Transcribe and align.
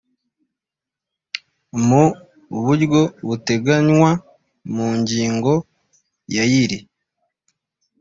mu 1.87 2.03
buryo 2.63 3.01
buteganywa 3.27 4.09
mu 4.73 4.87
ngingo 4.99 5.53
ya 6.35 6.43
y 6.51 6.53
iri 6.63 6.79